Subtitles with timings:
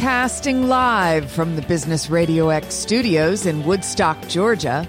[0.00, 4.88] Broadcasting live from the Business Radio X studios in Woodstock, Georgia,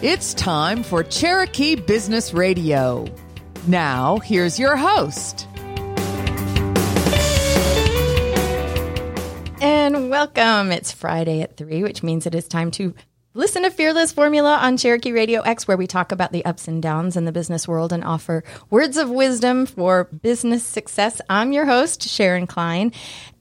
[0.00, 3.04] it's time for Cherokee Business Radio.
[3.66, 5.48] Now, here's your host.
[9.60, 10.70] And welcome.
[10.70, 12.94] It's Friday at 3, which means it is time to
[13.36, 16.80] listen to Fearless Formula on Cherokee Radio X, where we talk about the ups and
[16.80, 21.20] downs in the business world and offer words of wisdom for business success.
[21.28, 22.92] I'm your host, Sharon Klein.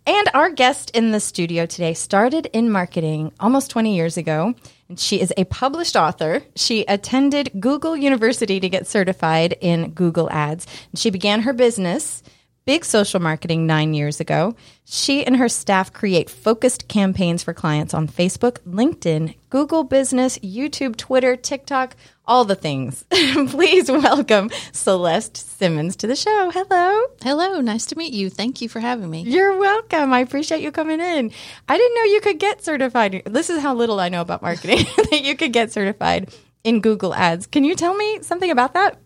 [0.06, 4.54] And our guest in the studio today started in marketing almost 20 years ago.
[4.90, 6.44] And she is a published author.
[6.58, 10.68] She attended Google University to get certified in Google Ads.
[10.92, 12.22] And she began her business
[12.66, 14.56] big social marketing nine years ago.
[14.86, 20.96] She and her staff create focused campaigns for clients on Facebook, LinkedIn, Google Business, YouTube,
[20.96, 21.96] Twitter, TikTok,
[22.26, 23.04] all the things.
[23.10, 26.52] Please welcome Celeste Simmons to the show.
[26.54, 27.06] Hello.
[27.22, 27.60] Hello.
[27.62, 28.30] Nice to meet you.
[28.30, 29.22] Thank you for having me.
[29.24, 30.14] You're welcome.
[30.14, 31.32] I appreciate you coming in.
[31.68, 33.24] I didn't know you could get certified.
[33.26, 37.14] This is how little I know about marketing that you could get certified in Google
[37.14, 37.48] Ads.
[37.48, 38.98] Can you tell me something about that?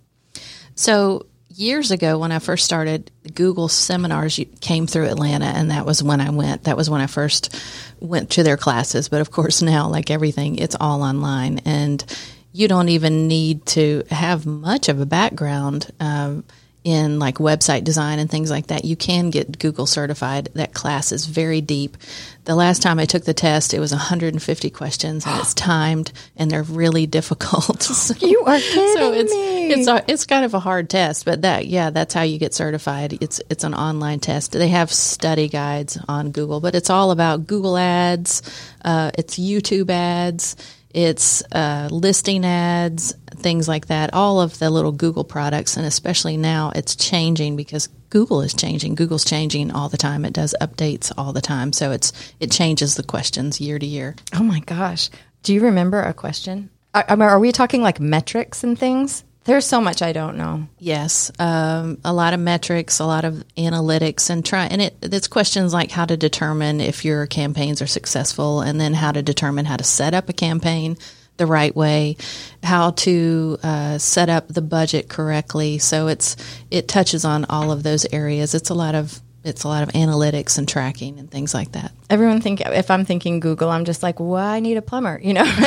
[0.75, 6.03] So, years ago when I first started, Google seminars came through Atlanta, and that was
[6.03, 6.63] when I went.
[6.63, 7.55] That was when I first
[7.99, 9.09] went to their classes.
[9.09, 12.03] But of course, now, like everything, it's all online, and
[12.51, 15.91] you don't even need to have much of a background.
[15.99, 16.43] Um,
[16.87, 20.47] in like website design and things like that, you can get Google certified.
[20.53, 21.97] That class is very deep.
[22.45, 26.49] The last time I took the test, it was 150 questions and it's timed and
[26.49, 27.83] they're really difficult.
[27.83, 29.73] so, you are kidding so it's, me.
[29.73, 32.53] It's a, it's kind of a hard test, but that yeah, that's how you get
[32.53, 33.17] certified.
[33.21, 34.53] It's it's an online test.
[34.53, 38.43] They have study guides on Google, but it's all about Google Ads.
[38.85, 40.55] Uh, it's YouTube ads
[40.97, 45.77] it's uh, listing ads, things like that, all of the little Google products.
[45.77, 48.95] And especially now, it's changing because Google is changing.
[48.95, 50.25] Google's changing all the time.
[50.25, 51.71] It does updates all the time.
[51.71, 54.15] So it's it changes the questions year to year.
[54.33, 55.11] Oh my gosh.
[55.43, 56.71] Do you remember a question?
[56.95, 59.23] Are, are we talking like metrics and things?
[59.47, 60.67] There's so much I don't know.
[60.77, 64.65] Yes, um, a lot of metrics, a lot of analytics, and try.
[64.65, 68.93] And it, it's questions like how to determine if your campaigns are successful, and then
[68.93, 70.97] how to determine how to set up a campaign
[71.37, 72.17] the right way,
[72.61, 75.77] how to uh, set up the budget correctly.
[75.77, 76.35] So it's
[76.69, 78.53] it touches on all of those areas.
[78.53, 81.93] It's a lot of it's a lot of analytics and tracking and things like that.
[82.09, 85.33] Everyone think if I'm thinking Google, I'm just like, well, I need a plumber, you
[85.33, 85.45] know.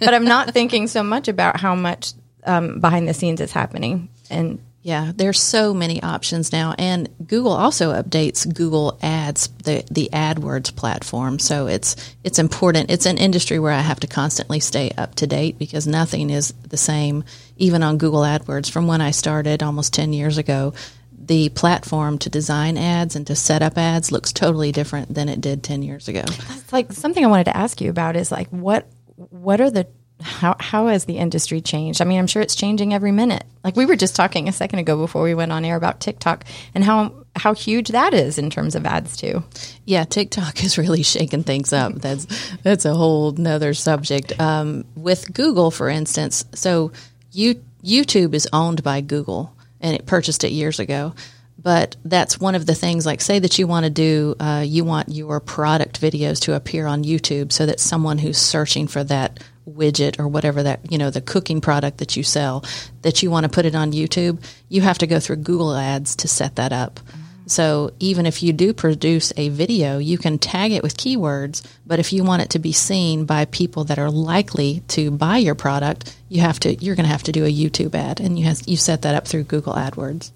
[0.00, 2.14] but I'm not thinking so much about how much
[2.44, 4.08] um, behind the scenes is happening.
[4.30, 10.08] And yeah, there's so many options now, and Google also updates Google Ads, the the
[10.10, 11.38] AdWords platform.
[11.38, 12.90] So it's it's important.
[12.90, 16.54] It's an industry where I have to constantly stay up to date because nothing is
[16.66, 17.24] the same,
[17.58, 18.70] even on Google AdWords.
[18.70, 20.72] From when I started almost ten years ago,
[21.12, 25.42] the platform to design ads and to set up ads looks totally different than it
[25.42, 26.22] did ten years ago.
[26.22, 29.86] That's like something I wanted to ask you about is like what what are the
[30.20, 32.00] how how has the industry changed?
[32.00, 33.44] I mean, I'm sure it's changing every minute.
[33.64, 36.44] Like we were just talking a second ago before we went on air about TikTok
[36.74, 39.42] and how how huge that is in terms of ads too.
[39.84, 41.94] Yeah, TikTok has really shaken things up.
[41.94, 42.26] That's
[42.62, 44.38] that's a whole nother subject.
[44.40, 46.92] Um, with Google, for instance, so
[47.32, 51.14] you, YouTube is owned by Google and it purchased it years ago.
[51.62, 53.04] But that's one of the things.
[53.04, 56.86] Like, say that you want to do, uh, you want your product videos to appear
[56.86, 61.10] on YouTube, so that someone who's searching for that widget or whatever that you know
[61.10, 62.64] the cooking product that you sell
[63.02, 66.16] that you want to put it on YouTube, you have to go through Google Ads
[66.16, 67.00] to set that up.
[67.46, 71.98] So even if you do produce a video, you can tag it with keywords, but
[71.98, 75.56] if you want it to be seen by people that are likely to buy your
[75.56, 78.44] product, you have to you're going to have to do a YouTube ad and you
[78.44, 80.30] have, you set that up through Google AdWords.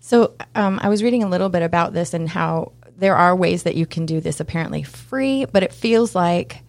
[0.00, 3.62] So um, I was reading a little bit about this and how there are ways
[3.62, 6.61] that you can do this apparently free, but it feels like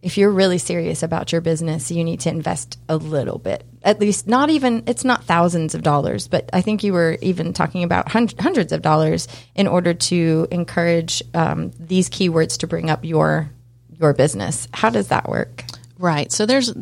[0.00, 3.64] if you're really serious about your business, you need to invest a little bit.
[3.82, 7.52] At least, not even, it's not thousands of dollars, but I think you were even
[7.52, 13.04] talking about hundreds of dollars in order to encourage um, these keywords to bring up
[13.04, 13.50] your
[13.98, 14.68] your business.
[14.72, 15.64] How does that work?
[15.98, 16.30] Right.
[16.30, 16.72] So there's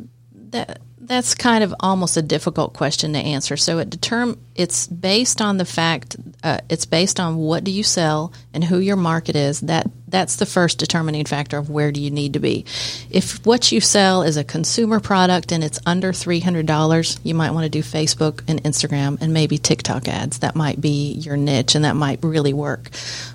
[0.50, 3.56] that that's kind of almost a difficult question to answer.
[3.56, 7.82] So it determ it's based on the fact uh, it's based on what do you
[7.82, 9.60] sell and who your market is.
[9.60, 12.64] That that's the first determining factor of where do you need to be.
[13.10, 17.34] If what you sell is a consumer product and it's under three hundred dollars, you
[17.34, 20.38] might want to do Facebook and Instagram and maybe TikTok ads.
[20.40, 22.90] That might be your niche and that might really work.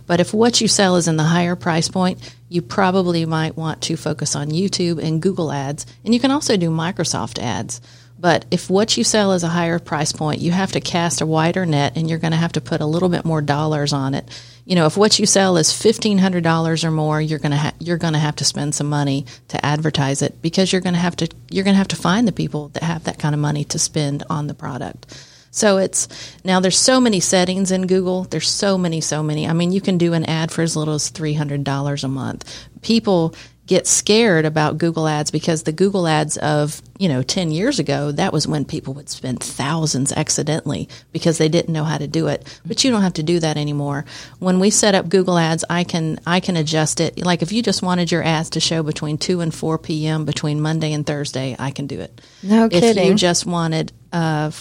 [0.07, 3.81] But if what you sell is in the higher price point, you probably might want
[3.83, 5.85] to focus on YouTube and Google ads.
[6.03, 7.81] And you can also do Microsoft ads.
[8.19, 11.25] But if what you sell is a higher price point, you have to cast a
[11.25, 14.13] wider net and you're going to have to put a little bit more dollars on
[14.13, 14.29] it.
[14.65, 17.73] You know, if what you sell is fifteen hundred dollars or more, you're gonna ha-
[17.79, 21.27] you're gonna have to spend some money to advertise it because you're gonna have to
[21.49, 24.23] you're gonna have to find the people that have that kind of money to spend
[24.29, 25.27] on the product.
[25.51, 26.07] So it's
[26.45, 28.23] now there's so many settings in Google.
[28.23, 29.47] There's so many, so many.
[29.47, 32.07] I mean, you can do an ad for as little as three hundred dollars a
[32.07, 32.67] month.
[32.81, 33.35] People
[33.71, 38.11] get scared about Google ads because the Google ads of, you know, 10 years ago,
[38.11, 42.27] that was when people would spend thousands accidentally because they didn't know how to do
[42.27, 42.59] it.
[42.65, 44.03] But you don't have to do that anymore.
[44.39, 47.23] When we set up Google ads, I can I can adjust it.
[47.23, 50.25] Like if you just wanted your ads to show between 2 and 4 p.m.
[50.25, 52.19] between Monday and Thursday, I can do it.
[52.43, 53.05] No kidding.
[53.05, 54.51] if you just wanted uh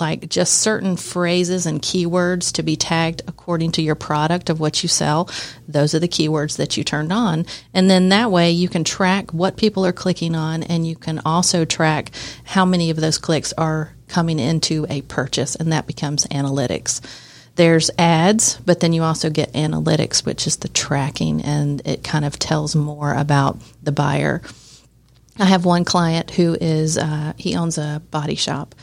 [0.00, 4.82] like just certain phrases and keywords to be tagged according to your product of what
[4.82, 5.30] you sell.
[5.68, 7.46] Those are the keywords that you turned on.
[7.74, 11.20] And then that way you can track what people are clicking on and you can
[11.24, 12.10] also track
[12.44, 17.00] how many of those clicks are coming into a purchase and that becomes analytics.
[17.56, 22.24] There's ads, but then you also get analytics, which is the tracking and it kind
[22.24, 24.42] of tells more about the buyer.
[25.38, 28.74] I have one client who is, uh, he owns a body shop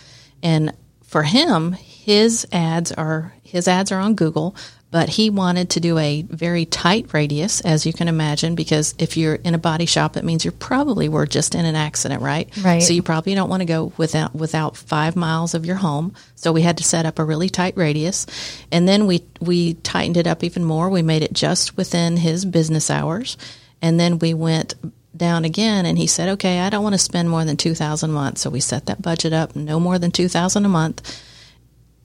[0.42, 0.74] and
[1.14, 4.56] for him, his ads are his ads are on Google,
[4.90, 9.16] but he wanted to do a very tight radius, as you can imagine, because if
[9.16, 12.50] you're in a body shop, it means you probably were just in an accident, right?
[12.64, 12.82] Right.
[12.82, 16.16] So you probably don't want to go without without five miles of your home.
[16.34, 18.26] So we had to set up a really tight radius,
[18.72, 20.90] and then we we tightened it up even more.
[20.90, 23.38] We made it just within his business hours,
[23.84, 24.74] and then we went
[25.16, 28.14] down again and he said okay i don't want to spend more than 2000 a
[28.14, 28.38] month.
[28.38, 31.22] So we set that budget up no more than 2000 a month.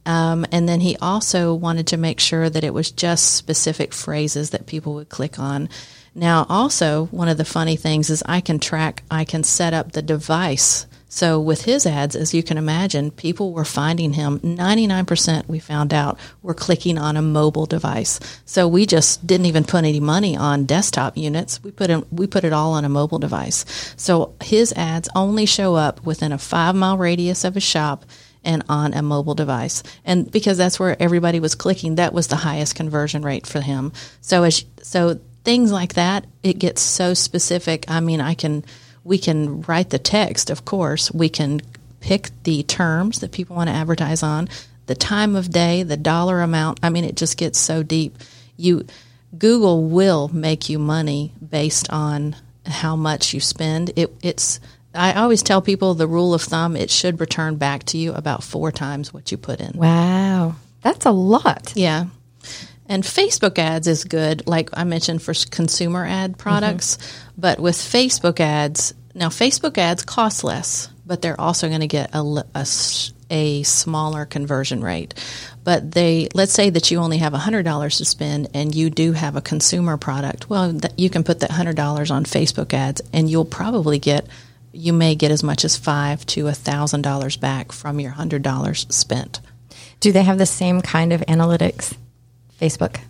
[0.07, 4.51] Um, and then he also wanted to make sure that it was just specific phrases
[4.51, 5.69] that people would click on.
[6.15, 9.93] Now also one of the funny things is i can track i can set up
[9.93, 14.39] the device so with his ads, as you can imagine, people were finding him.
[14.41, 18.21] 99% we found out were clicking on a mobile device.
[18.45, 21.63] So we just didn't even put any money on desktop units.
[21.63, 23.65] We put in, we put it all on a mobile device.
[23.97, 28.05] So his ads only show up within a five mile radius of his shop
[28.45, 29.83] and on a mobile device.
[30.05, 33.93] And because that's where everybody was clicking, that was the highest conversion rate for him.
[34.21, 37.87] So as so things like that, it gets so specific.
[37.89, 38.65] I mean, I can
[39.09, 41.11] we can write the text, of course.
[41.11, 41.63] We can
[42.01, 44.49] pick the terms that people want to advertise on,
[44.87, 46.81] the time of day, the dollar amount.
[46.83, 48.17] I mean, it just gets so deep.
[48.57, 48.87] You
[49.37, 53.93] Google will make you money based on how much you spend.
[53.97, 54.61] It, it's
[54.95, 58.43] I always tell people the rule of thumb: it should return back to you about
[58.45, 59.73] four times what you put in.
[59.75, 60.57] Wow.
[60.83, 61.73] That's a lot.
[61.75, 62.07] Yeah.
[62.91, 66.97] And Facebook ads is good, like I mentioned for consumer ad products.
[66.97, 67.41] Mm-hmm.
[67.41, 72.11] But with Facebook ads, now Facebook ads cost less, but they're also going to get
[72.15, 72.67] a, a,
[73.31, 75.15] a, smaller conversion rate.
[75.65, 79.37] But they, let's say that you only have $100 to spend and you do have
[79.37, 80.49] a consumer product.
[80.49, 84.27] Well, th- you can put that $100 on Facebook ads and you'll probably get,
[84.73, 89.41] you may get as much as five to $1,000 back from your $100 spent.
[90.01, 91.97] Do they have the same kind of analytics?
[92.61, 93.01] Facebook?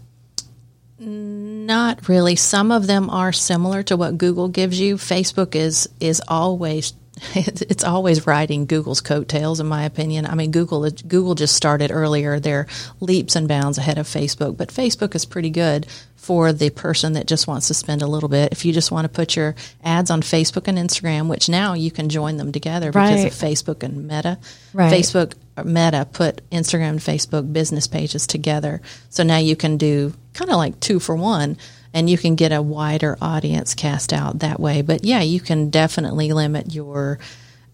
[1.68, 2.34] Not really.
[2.34, 4.96] Some of them are similar to what Google gives you.
[4.96, 6.94] Facebook is is always
[7.34, 10.24] it's always riding Google's coattails, in my opinion.
[10.24, 12.66] I mean, Google Google just started earlier; they're
[13.00, 14.56] leaps and bounds ahead of Facebook.
[14.56, 18.28] But Facebook is pretty good for the person that just wants to spend a little
[18.30, 18.50] bit.
[18.52, 21.90] If you just want to put your ads on Facebook and Instagram, which now you
[21.90, 23.32] can join them together because Right.
[23.32, 24.38] of Facebook and Meta.
[24.72, 24.92] Right.
[24.92, 25.34] Facebook
[25.64, 30.56] Meta put Instagram and Facebook business pages together, so now you can do kind of
[30.56, 31.56] like two for one
[31.92, 34.82] and you can get a wider audience cast out that way.
[34.82, 37.18] But yeah, you can definitely limit your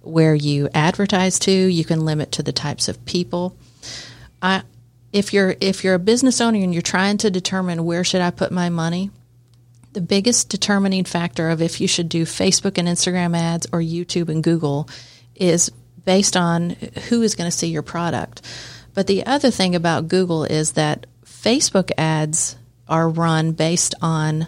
[0.00, 1.50] where you advertise to.
[1.50, 3.56] You can limit to the types of people.
[4.40, 4.62] I
[5.12, 8.30] if you're if you're a business owner and you're trying to determine where should I
[8.30, 9.10] put my money,
[9.92, 14.28] the biggest determining factor of if you should do Facebook and Instagram ads or YouTube
[14.28, 14.88] and Google
[15.34, 15.70] is
[16.04, 16.70] based on
[17.08, 18.42] who is going to see your product.
[18.92, 21.06] But the other thing about Google is that
[21.44, 22.56] Facebook ads
[22.88, 24.46] are run based on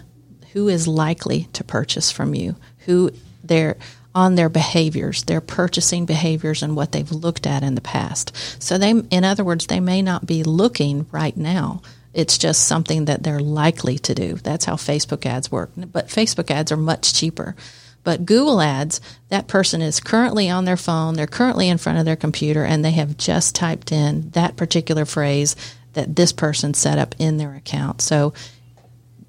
[0.53, 3.11] who is likely to purchase from you, who
[3.43, 3.77] they're
[4.15, 8.35] on their behaviors, their purchasing behaviors, and what they've looked at in the past.
[8.59, 11.83] So they, in other words, they may not be looking right now.
[12.15, 14.33] It's just something that they're likely to do.
[14.33, 15.69] That's how Facebook ads work.
[15.75, 17.55] But Facebook ads are much cheaper.
[18.03, 22.05] But Google ads, that person is currently on their phone, they're currently in front of
[22.05, 25.55] their computer, and they have just typed in that particular phrase
[25.97, 28.01] that this person set up in their account.
[28.01, 28.33] So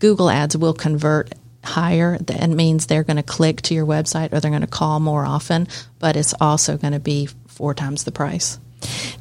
[0.01, 1.33] Google ads will convert
[1.65, 2.19] higher.
[2.19, 5.25] That means they're going to click to your website or they're going to call more
[5.25, 5.67] often,
[5.99, 8.59] but it's also going to be four times the price.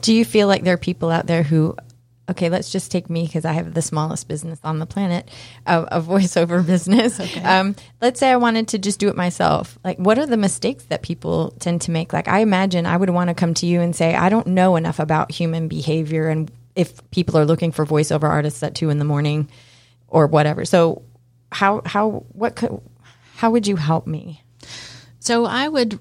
[0.01, 1.77] Do you feel like there are people out there who
[2.30, 5.30] okay, let's just take me because I have the smallest business on the planet,
[5.66, 7.20] a, a voiceover business.
[7.20, 7.42] Okay.
[7.42, 9.80] Um, let's say I wanted to just do it myself.
[9.84, 12.12] Like, what are the mistakes that people tend to make?
[12.12, 14.75] Like, I imagine I would want to come to you and say, I don't know
[14.75, 19.00] enough about human behavior and if people are looking for voiceover artists at two in
[19.00, 19.50] the morning
[20.08, 20.64] or whatever.
[20.64, 21.04] So,
[21.52, 22.80] how how what could
[23.36, 24.44] how would you help me?
[25.20, 26.00] So I would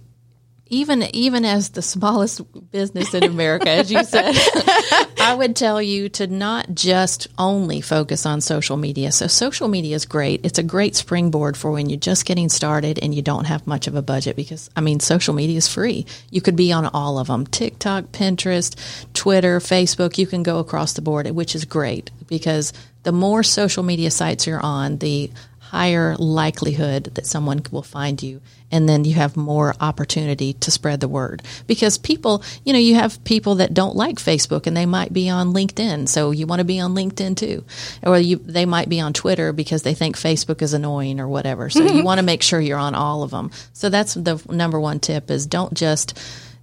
[0.68, 4.34] even even as the smallest business in America, as you said,
[5.20, 9.12] I would tell you to not just only focus on social media.
[9.12, 10.44] So social media is great.
[10.44, 13.86] It's a great springboard for when you're just getting started and you don't have much
[13.86, 16.04] of a budget because I mean social media is free.
[16.30, 17.46] You could be on all of them.
[17.46, 18.76] TikTok, Pinterest,
[19.14, 22.72] Twitter, Facebook, you can go across the board, which is great because
[23.04, 25.30] the more social media sites you're on, the
[25.70, 31.00] higher likelihood that someone will find you and then you have more opportunity to spread
[31.00, 31.42] the word.
[31.66, 35.28] Because people you know you have people that don't like facebook and they might be
[35.28, 37.64] on linkedin so you want to be on linkedin too.
[38.02, 41.70] Or you they might be on twitter because they think facebook is annoying or whatever.
[41.70, 44.80] So you want to make sure you're on all of them so that's the number
[44.80, 46.18] one tip is don't just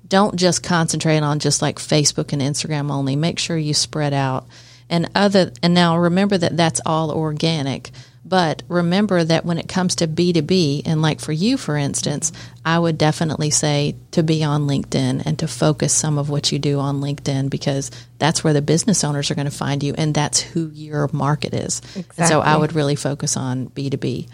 [0.08, 3.16] don't just concentrate on just like facebook and instagram only.
[3.16, 4.48] Make sure you spread out.
[4.90, 7.92] And other and now remember that that's all organic
[8.34, 12.32] but remember that when it comes to B2B, and like for you, for instance,
[12.66, 16.58] I would definitely say to be on LinkedIn and to focus some of what you
[16.58, 20.16] do on LinkedIn because that's where the business owners are going to find you and
[20.16, 21.84] that's who your market is.
[21.96, 22.26] Exactly.
[22.26, 24.28] So I would really focus on B2B.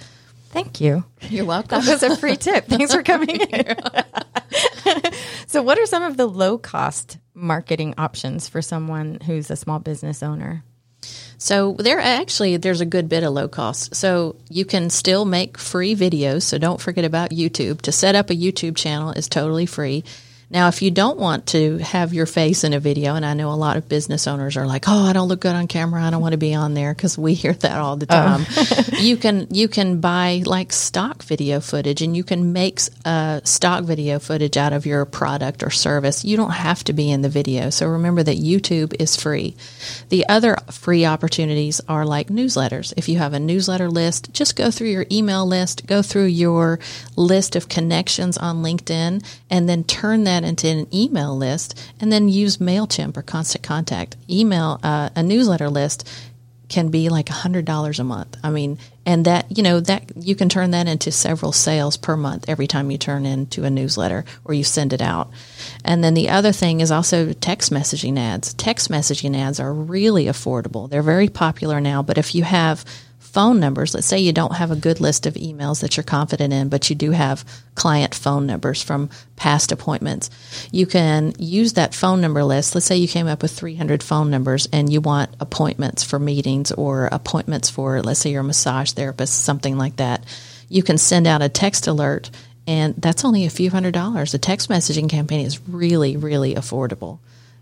[0.51, 1.03] Thank you.
[1.23, 1.83] You're welcome.
[1.83, 2.67] That was a free tip.
[2.67, 3.75] Thanks for coming in.
[5.47, 9.79] so, what are some of the low cost marketing options for someone who's a small
[9.79, 10.63] business owner?
[11.39, 13.95] So there actually there's a good bit of low cost.
[13.95, 16.43] So you can still make free videos.
[16.43, 17.81] So don't forget about YouTube.
[17.81, 20.03] To set up a YouTube channel is totally free.
[20.51, 23.51] Now, if you don't want to have your face in a video, and I know
[23.51, 26.03] a lot of business owners are like, "Oh, I don't look good on camera.
[26.03, 28.15] I don't want to be on there," because we hear that all the oh.
[28.15, 28.45] time.
[28.57, 28.83] Oh.
[28.99, 33.83] you can you can buy like stock video footage, and you can make uh, stock
[33.83, 36.25] video footage out of your product or service.
[36.25, 37.69] You don't have to be in the video.
[37.69, 39.55] So remember that YouTube is free.
[40.09, 42.91] The other free opportunities are like newsletters.
[42.97, 46.79] If you have a newsletter list, just go through your email list, go through your
[47.15, 52.11] list of connections on LinkedIn, and then turn that that into an email list and
[52.11, 54.15] then use MailChimp or Constant Contact.
[54.29, 56.09] Email, uh, a newsletter list
[56.69, 58.37] can be like $100 a month.
[58.43, 62.15] I mean, and that, you know, that you can turn that into several sales per
[62.15, 65.31] month every time you turn into a newsletter or you send it out.
[65.83, 68.53] And then the other thing is also text messaging ads.
[68.53, 70.87] Text messaging ads are really affordable.
[70.87, 72.85] They're very popular now, but if you have
[73.29, 73.93] phone numbers.
[73.93, 76.89] Let's say you don't have a good list of emails that you're confident in, but
[76.89, 77.45] you do have
[77.75, 80.29] client phone numbers from past appointments.
[80.71, 82.73] You can use that phone number list.
[82.73, 86.71] Let's say you came up with 300 phone numbers and you want appointments for meetings
[86.71, 90.25] or appointments for, let's say you're a massage therapist, something like that.
[90.67, 92.31] You can send out a text alert
[92.65, 94.31] and that's only a few hundred dollars.
[94.31, 97.19] The text messaging campaign is really, really affordable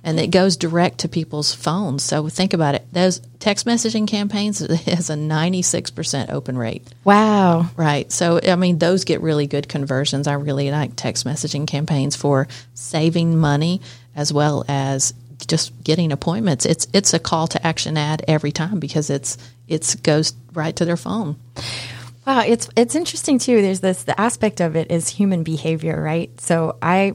[0.08, 2.02] and it goes direct to people's phones.
[2.02, 2.88] So think about it.
[2.94, 6.88] Those text messaging campaigns has a 96% open rate.
[7.04, 7.70] Wow.
[7.76, 8.10] Right.
[8.10, 10.26] So, I mean, those get really good conversions.
[10.26, 13.82] I really like text messaging campaigns for saving money
[14.16, 15.14] as well as
[15.46, 16.66] just getting appointments.
[16.66, 19.38] It's it's a call to action ad every time because it's
[19.68, 21.36] it's goes right to their phone.
[22.26, 23.62] Wow, it's it's interesting too.
[23.62, 26.32] There's this the aspect of it is human behavior, right?
[26.40, 27.14] So I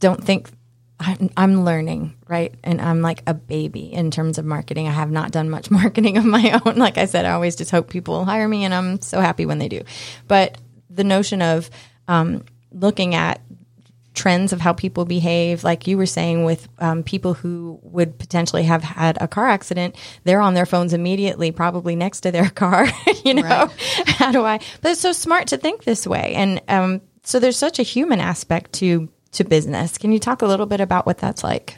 [0.00, 0.50] don't think
[0.98, 2.54] I'm, I'm learning, right?
[2.64, 4.88] And I'm like a baby in terms of marketing.
[4.88, 6.76] I have not done much marketing of my own.
[6.76, 9.58] Like I said, I always just hope people hire me, and I'm so happy when
[9.58, 9.82] they do.
[10.26, 10.58] But
[10.90, 11.70] the notion of
[12.08, 13.40] um, looking at
[14.14, 18.62] trends of how people behave, like you were saying, with um, people who would potentially
[18.62, 22.88] have had a car accident, they're on their phones immediately, probably next to their car.
[23.24, 23.70] you know, right.
[24.06, 24.58] how do I?
[24.80, 28.20] But it's so smart to think this way, and um, so there's such a human
[28.20, 29.98] aspect to to business.
[29.98, 31.76] Can you talk a little bit about what that's like?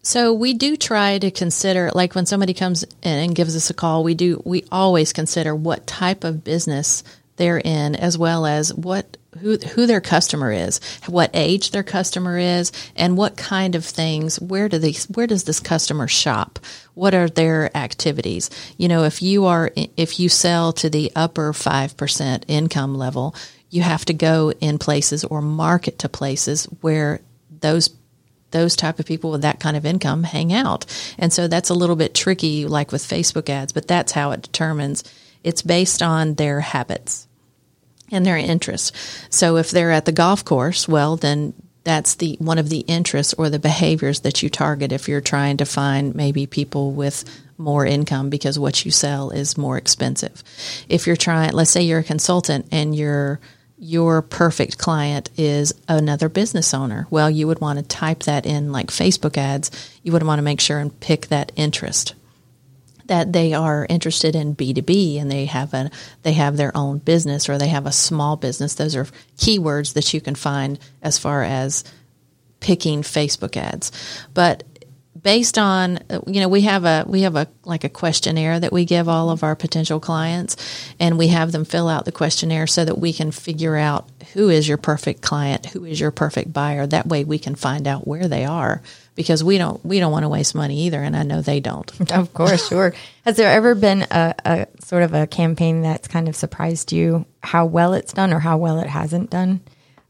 [0.00, 3.74] So we do try to consider like when somebody comes in and gives us a
[3.74, 7.04] call, we do we always consider what type of business
[7.36, 12.38] they're in as well as what who who their customer is, what age their customer
[12.38, 14.40] is, and what kind of things.
[14.40, 16.58] Where do these where does this customer shop?
[16.94, 18.50] What are their activities?
[18.76, 23.34] You know, if you are if you sell to the upper five percent income level,
[23.70, 27.20] you have to go in places or market to places where
[27.60, 27.90] those
[28.50, 30.86] those type of people with that kind of income hang out.
[31.18, 34.40] And so that's a little bit tricky like with Facebook ads, but that's how it
[34.40, 35.04] determines
[35.44, 37.27] it's based on their habits
[38.10, 38.92] and their interests.
[39.30, 43.34] So if they're at the golf course, well then that's the one of the interests
[43.34, 47.24] or the behaviors that you target if you're trying to find maybe people with
[47.56, 50.44] more income because what you sell is more expensive.
[50.88, 53.40] If you're trying, let's say you're a consultant and your
[53.80, 57.06] your perfect client is another business owner.
[57.10, 59.70] Well, you would want to type that in like Facebook ads.
[60.02, 62.14] You would want to make sure and pick that interest
[63.08, 65.90] that they are interested in B2B and they have a
[66.22, 68.74] they have their own business or they have a small business.
[68.74, 71.84] Those are keywords that you can find as far as
[72.60, 73.92] picking Facebook ads.
[74.34, 74.62] But
[75.22, 78.84] based on you know we have a we have a like a questionnaire that we
[78.84, 80.56] give all of our potential clients
[81.00, 84.48] and we have them fill out the questionnaire so that we can figure out who
[84.48, 88.06] is your perfect client who is your perfect buyer that way we can find out
[88.06, 88.80] where they are
[89.18, 91.90] because we don't we don't want to waste money either and I know they don't.
[92.12, 92.94] Of course sure.
[93.24, 97.26] Has there ever been a, a sort of a campaign that's kind of surprised you
[97.42, 99.60] how well it's done or how well it hasn't done?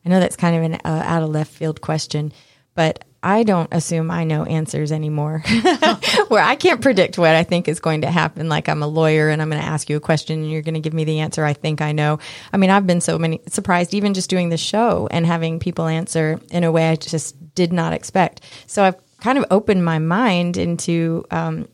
[0.04, 2.34] I know that's kind of an uh, out of left field question
[2.74, 5.42] but I don't assume I know answers anymore,
[6.28, 8.48] where I can't predict what I think is going to happen.
[8.48, 10.74] Like I'm a lawyer and I'm going to ask you a question and you're going
[10.74, 12.20] to give me the answer I think I know.
[12.52, 15.86] I mean, I've been so many surprised even just doing the show and having people
[15.86, 18.42] answer in a way I just did not expect.
[18.66, 21.68] So I've kind of opened my mind into um,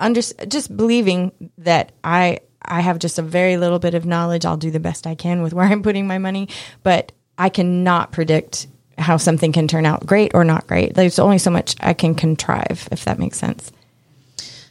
[0.00, 4.44] under, just believing that I I have just a very little bit of knowledge.
[4.44, 6.48] I'll do the best I can with where I'm putting my money,
[6.82, 8.66] but I cannot predict
[8.98, 10.94] how something can turn out great or not great.
[10.94, 13.72] There's only so much I can contrive, if that makes sense.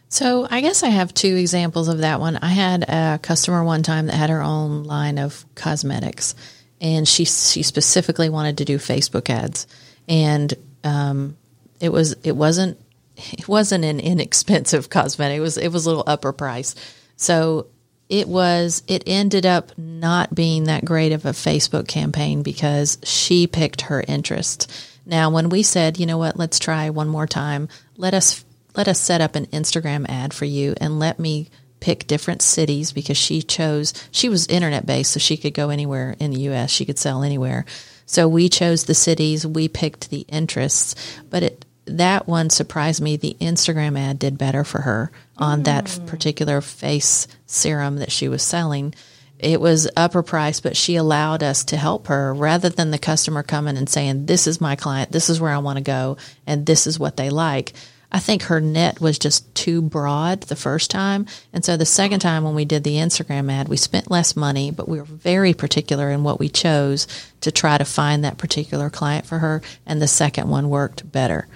[0.09, 2.37] So I guess I have two examples of that one.
[2.37, 6.33] I had a customer one time that had her own line of cosmetics,
[6.79, 9.67] and she she specifically wanted to do Facebook ads,
[10.07, 10.53] and
[10.83, 11.35] um,
[11.79, 12.79] it was it wasn't
[13.15, 15.37] it wasn't an inexpensive cosmetic.
[15.37, 16.75] It was it was a little upper price.
[17.17, 17.67] So
[18.09, 23.47] it was it ended up not being that great of a Facebook campaign because she
[23.47, 24.71] picked her interest.
[25.05, 28.87] Now, when we said, you know what, let's try one more time, let us let
[28.87, 33.17] us set up an Instagram ad for you and let me pick different cities because
[33.17, 36.85] she chose she was internet based so she could go anywhere in the US, she
[36.85, 37.65] could sell anywhere.
[38.05, 40.95] So we chose the cities, we picked the interests,
[41.29, 43.17] but it that one surprised me.
[43.17, 45.65] The Instagram ad did better for her on mm.
[45.65, 48.93] that particular face serum that she was selling.
[49.39, 53.43] It was upper price, but she allowed us to help her rather than the customer
[53.43, 56.65] coming and saying, This is my client, this is where I want to go, and
[56.65, 57.73] this is what they like.
[58.11, 61.25] I think her net was just too broad the first time.
[61.51, 64.71] And so the second time when we did the Instagram ad, we spent less money,
[64.71, 67.05] but we were very particular in what we chose
[67.41, 69.61] to try to find that particular client for her.
[69.85, 71.47] And the second one worked better.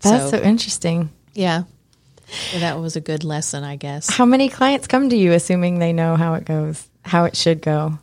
[0.00, 1.10] That's so, so interesting.
[1.34, 1.64] Yeah.
[2.52, 4.08] So that was a good lesson, I guess.
[4.08, 7.60] How many clients come to you assuming they know how it goes, how it should
[7.60, 7.98] go?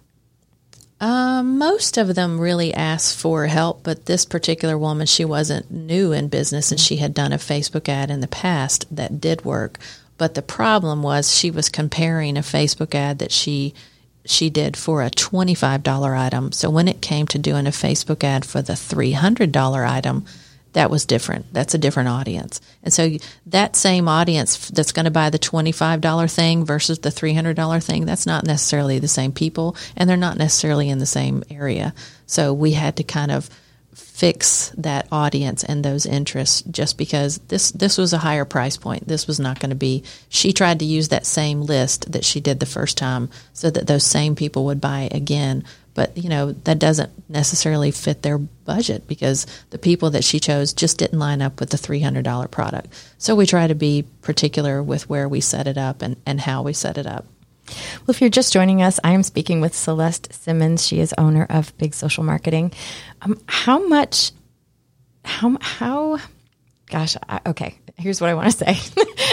[1.00, 6.12] Um, most of them really ask for help, but this particular woman, she wasn't new
[6.12, 9.78] in business and she had done a Facebook ad in the past that did work.
[10.18, 13.74] But the problem was she was comparing a Facebook ad that she
[14.26, 16.52] she did for a $25 item.
[16.52, 20.26] So when it came to doing a Facebook ad for the $300 item,
[20.78, 21.52] that was different.
[21.52, 22.62] That's a different audience.
[22.84, 27.84] And so that same audience that's going to buy the $25 thing versus the $300
[27.84, 31.96] thing, that's not necessarily the same people and they're not necessarily in the same area.
[32.28, 33.50] So we had to kind of
[33.96, 39.08] fix that audience and those interests just because this this was a higher price point.
[39.08, 42.40] This was not going to be she tried to use that same list that she
[42.40, 45.64] did the first time so that those same people would buy again,
[45.98, 50.72] but you know that doesn't necessarily fit their budget because the people that she chose
[50.72, 55.10] just didn't line up with the $300 product so we try to be particular with
[55.10, 57.26] where we set it up and, and how we set it up
[57.68, 60.88] well, if you're just joining us, I am speaking with Celeste Simmons.
[60.88, 62.72] She is owner of Big Social Marketing.
[63.22, 64.32] Um, how much,
[65.26, 66.18] how, how,
[66.90, 68.80] gosh, I, okay, here's what I want to say.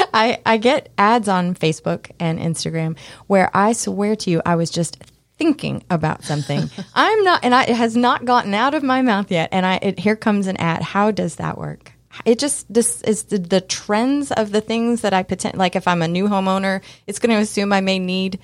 [0.12, 2.98] I, I get ads on Facebook and Instagram
[3.28, 5.00] where I swear to you, I was just
[5.38, 6.70] thinking about something.
[6.94, 9.48] I'm not, and I, it has not gotten out of my mouth yet.
[9.52, 10.82] And I, it, here comes an ad.
[10.82, 11.92] How does that work?
[12.24, 15.74] It just this is the, the trends of the things that I pretend like.
[15.74, 18.38] If I'm a new homeowner, it's going to assume I may need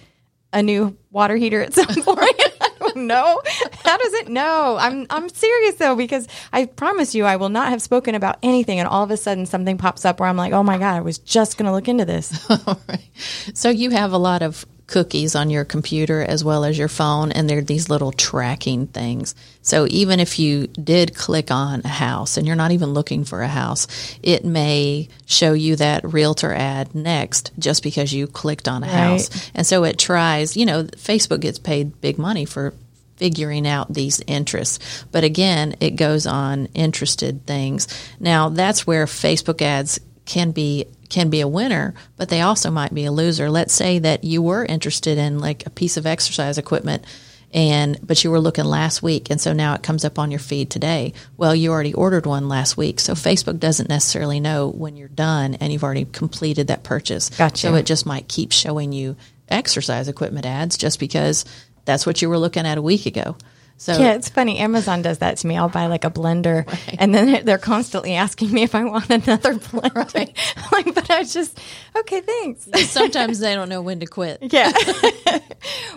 [0.53, 2.19] a new water heater at some point.
[2.61, 3.41] I don't know.
[3.85, 4.77] How does it know?
[4.79, 8.81] I'm I'm serious though because I promise you I will not have spoken about anything
[8.81, 11.01] and all of a sudden something pops up where I'm like, "Oh my god, I
[11.01, 12.49] was just going to look into this."
[12.89, 13.09] right.
[13.55, 17.33] So you have a lot of cookies on your computer as well as your phone,
[17.33, 19.35] and they're these little tracking things.
[19.63, 23.43] So even if you did click on a house and you're not even looking for
[23.43, 23.87] a house,
[24.23, 28.93] it may show you that realtor ad next just because you clicked on a right.
[28.93, 29.51] house.
[29.55, 32.75] And so it tries, you know, Facebook gets paid big money for
[33.17, 35.05] figuring out these interests.
[35.13, 37.87] But again, it goes on interested things.
[38.19, 42.95] Now, that's where Facebook ads can be can be a winner, but they also might
[42.95, 43.51] be a loser.
[43.51, 47.05] Let's say that you were interested in like a piece of exercise equipment
[47.53, 50.41] and but you were looking last week and so now it comes up on your
[50.41, 51.13] feed today.
[51.37, 53.01] Well, you already ordered one last week.
[53.01, 57.31] So Facebook doesn't necessarily know when you're done and you've already completed that purchase.
[57.31, 57.59] Gotcha.
[57.59, 59.17] So it just might keep showing you
[59.49, 61.45] exercise equipment ads just because
[61.85, 63.37] that's what you were looking at a week ago.
[63.81, 64.59] So Yeah, it's funny.
[64.59, 65.57] Amazon does that to me.
[65.57, 66.67] I'll buy like a blender,
[66.99, 70.35] and then they're constantly asking me if I want another blender.
[70.59, 71.59] I'm like, but I just
[71.97, 72.69] okay, thanks.
[72.91, 74.39] sometimes they don't know when to quit.
[74.43, 74.71] Yeah.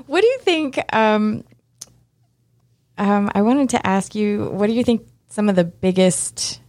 [0.08, 0.80] what do you think?
[0.96, 1.43] Um,
[2.98, 6.62] um, I wanted to ask you, what do you think some of the biggest?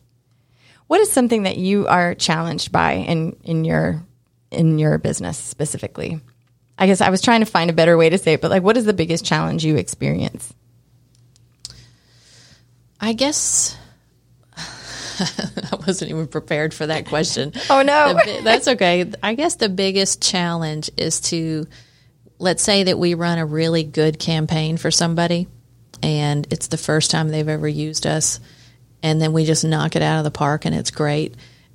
[0.88, 4.02] What is something that you are challenged by in in your
[4.50, 6.20] in your business specifically?
[6.76, 8.64] I guess I was trying to find a better way to say it, but like,
[8.64, 10.52] what is the biggest challenge you experience?
[13.00, 13.76] I guess
[14.56, 17.52] I wasn't even prepared for that question.
[17.70, 18.14] Oh, no.
[18.14, 19.10] The that's okay.
[19.22, 21.66] I guess the biggest challenge is to
[22.38, 25.46] let's say that we run a really good campaign for somebody
[26.02, 28.40] and it's the first time they've ever used us
[29.02, 31.34] and then we just knock it out of the park and it's great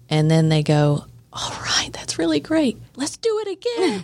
[0.10, 4.04] and then they go all right that's really great let's do it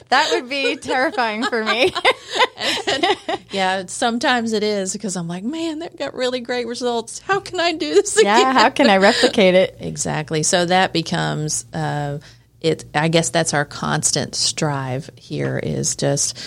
[0.11, 1.91] That would be terrifying for me.
[3.51, 7.59] yeah sometimes it is because i'm like man that got really great results how can
[7.59, 9.77] i do this again yeah, how can I replicate it?
[9.79, 10.43] Exactly.
[10.43, 12.19] So that becomes uh,
[12.59, 12.85] it.
[12.93, 15.57] I guess that's our constant strive here.
[15.57, 16.37] Is just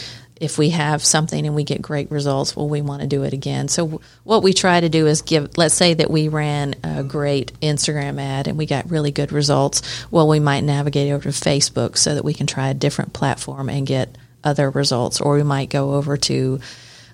[0.41, 3.33] if we have something and we get great results, well, we want to do it
[3.33, 3.69] again.
[3.69, 5.57] So what we try to do is give.
[5.57, 10.07] Let's say that we ran a great Instagram ad and we got really good results.
[10.11, 13.69] Well, we might navigate over to Facebook so that we can try a different platform
[13.69, 16.61] and get other results, or we might go over to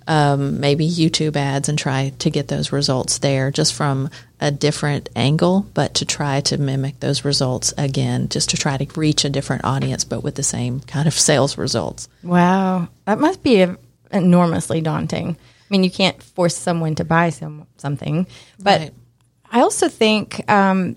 [0.07, 4.11] um, maybe YouTube ads and try to get those results there just from
[4.41, 8.99] a different angle, but to try to mimic those results again, just to try to
[8.99, 12.09] reach a different audience, but with the same kind of sales results.
[12.23, 13.67] Wow, that must be
[14.11, 15.37] enormously daunting.
[15.39, 18.27] I mean, you can't force someone to buy some something,
[18.59, 18.95] but Right.
[19.53, 20.97] I also think, um,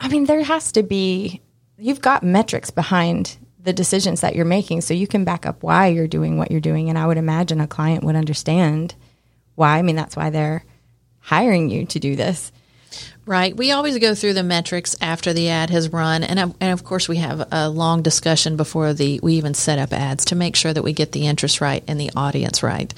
[0.00, 1.40] I mean, there has to be.
[1.78, 5.86] You've got metrics behind the decisions that you're making, so you can back up why
[5.86, 6.90] you're doing what you're doing.
[6.90, 8.94] And I would imagine a client would understand
[9.54, 9.78] why.
[9.78, 10.64] I mean, that's why they're
[11.20, 12.52] hiring you to do this.
[13.26, 13.56] Right.
[13.56, 16.84] We always go through the metrics after the ad has run, and of- and of
[16.84, 20.54] course we have a long discussion before the we even set up ads to make
[20.56, 22.92] sure that we get the interest right and the audience right.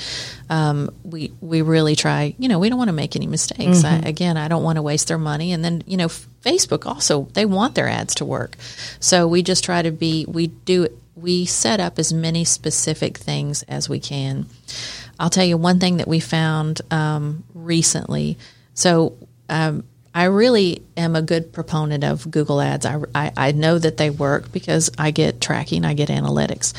[0.51, 2.35] Um, we we really try.
[2.41, 3.85] You know, we don't want to make any mistakes.
[3.85, 7.29] I, again, I don't want to waste their money, and then you know, Facebook also
[7.35, 8.57] they want their ads to work,
[8.99, 10.25] so we just try to be.
[10.27, 14.47] We do we set up as many specific things as we can.
[15.21, 18.39] I'll tell you one thing that we found um, recently.
[18.75, 19.15] So
[19.49, 19.85] um,
[20.17, 22.87] I really am a good proponent of Google Ads.
[22.87, 26.73] I, I, I know that they work because I get tracking, I get analytics.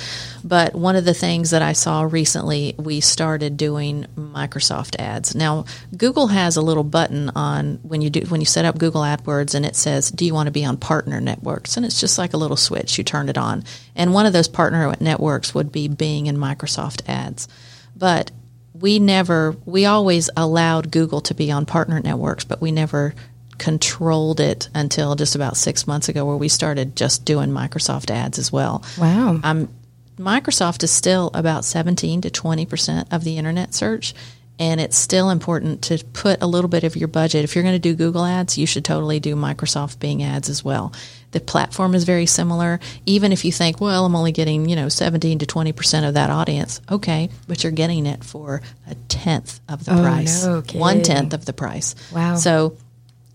[0.44, 5.36] But one of the things that I saw recently, we started doing Microsoft ads.
[5.36, 9.02] Now, Google has a little button on when you do when you set up Google
[9.02, 12.18] AdWords, and it says, "Do you want to be on partner networks?" And it's just
[12.18, 12.98] like a little switch.
[12.98, 13.64] You turn it on,
[13.96, 17.48] and one of those partner networks would be Bing and Microsoft ads.
[17.96, 18.32] But
[18.80, 23.14] we never we always allowed Google to be on partner networks, but we never
[23.58, 28.38] controlled it until just about six months ago, where we started just doing Microsoft ads
[28.38, 28.84] as well.
[28.98, 29.40] Wow.
[29.44, 29.70] Um,
[30.18, 34.14] Microsoft is still about 17 to 20 percent of the internet search,
[34.60, 37.44] and it's still important to put a little bit of your budget.
[37.44, 40.64] If you're going to do Google ads, you should totally do Microsoft Bing ads as
[40.64, 40.94] well.
[41.32, 42.80] The platform is very similar.
[43.06, 46.14] Even if you think, well, I'm only getting you know 17 to 20 percent of
[46.14, 50.64] that audience, okay, but you're getting it for a tenth of the Oh, price, no
[50.80, 51.34] one kidding.
[51.34, 51.96] of the price.
[52.14, 52.36] Wow.
[52.36, 52.78] So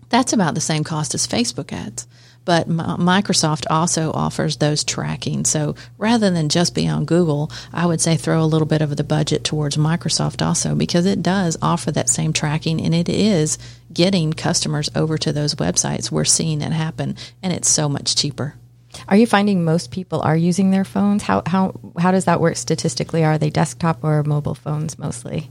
[0.09, 2.07] that's about the same cost as Facebook ads.
[2.45, 5.45] But Mi- Microsoft also offers those tracking.
[5.45, 8.95] So rather than just be on Google, I would say throw a little bit of
[8.95, 13.57] the budget towards Microsoft also because it does offer that same tracking and it is
[13.93, 16.11] getting customers over to those websites.
[16.11, 18.55] We're seeing it happen and it's so much cheaper.
[19.07, 21.23] Are you finding most people are using their phones?
[21.23, 23.23] How how how does that work statistically?
[23.23, 25.49] Are they desktop or mobile phones mostly?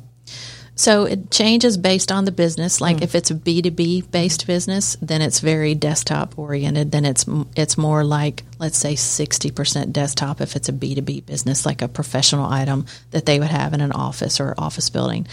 [0.75, 2.81] So it changes based on the business.
[2.81, 3.03] Like hmm.
[3.03, 6.93] if it's a B two B based business, then it's very desktop oriented.
[6.93, 10.41] Then it's it's more like let's say sixty percent desktop.
[10.41, 13.75] If it's a B two B business, like a professional item that they would have
[13.75, 15.27] in an office or office building.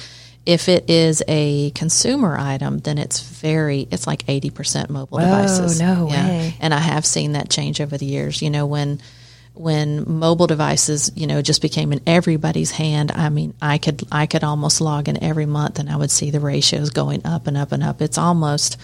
[0.45, 5.25] If it is a consumer item, then it's very it's like eighty percent mobile Whoa,
[5.25, 5.80] devices.
[5.80, 6.56] no way.
[6.60, 8.41] And I have seen that change over the years.
[8.41, 8.99] You know when
[9.53, 14.25] when mobile devices, you know, just became in everybody's hand, I mean, I could I
[14.25, 17.57] could almost log in every month and I would see the ratios going up and
[17.57, 18.01] up and up.
[18.01, 18.77] It's almost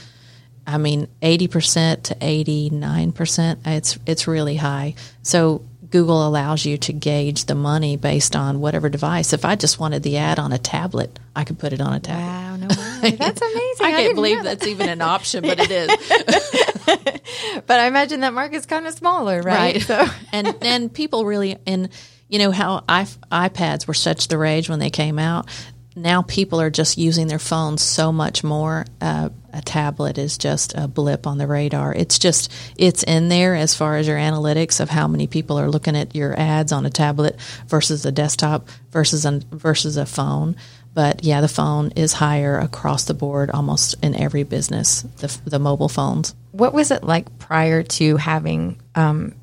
[0.68, 4.96] I mean, 80% to 89%, it's it's really high.
[5.22, 9.32] So Google allows you to gauge the money based on whatever device.
[9.32, 12.00] If I just wanted the ad on a tablet, I could put it on a
[12.00, 12.26] tablet.
[12.26, 12.68] Wow, no
[13.02, 13.12] way.
[13.12, 13.86] That's amazing.
[13.86, 16.72] I can't believe know that's even an option, but it is.
[17.68, 19.82] But I imagine that market's kind of smaller, right?
[19.82, 21.90] So and and people really and
[22.28, 25.48] you know how I, iPads were such the rage when they came out.
[25.96, 28.86] Now people are just using their phones so much more.
[29.00, 31.94] Uh, a tablet is just a blip on the radar.
[31.94, 35.70] It's just it's in there as far as your analytics of how many people are
[35.70, 40.58] looking at your ads on a tablet versus a desktop versus a, versus a phone.
[40.96, 45.02] But yeah, the phone is higher across the board, almost in every business.
[45.18, 46.34] The the mobile phones.
[46.54, 49.36] what was it like prior to having um,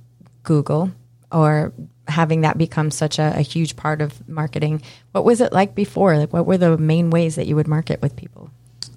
[0.43, 0.91] Google
[1.31, 1.73] or
[2.09, 4.83] having that become such a, a huge part of marketing?
[5.13, 6.17] What was it like before?
[6.17, 8.51] Like, what were the main ways that you would market with people?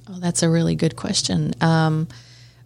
[0.09, 1.53] Oh, that's a really good question.
[1.59, 2.07] Um,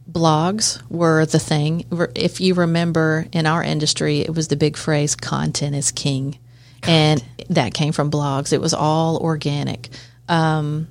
[0.09, 1.85] blogs were the thing.
[2.15, 6.37] If you remember in our industry, it was the big phrase content is king.
[6.83, 8.53] And that came from blogs.
[8.53, 9.89] It was all organic.
[10.27, 10.87] Um,